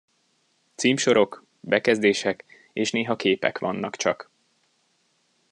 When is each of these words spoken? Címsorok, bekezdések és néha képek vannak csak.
Címsorok, 0.75 1.45
bekezdések 1.59 2.45
és 2.73 2.91
néha 2.91 3.15
képek 3.15 3.57
vannak 3.59 3.95
csak. 3.95 4.31